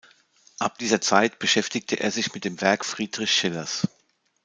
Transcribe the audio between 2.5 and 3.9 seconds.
Werk Friedrich Schillers.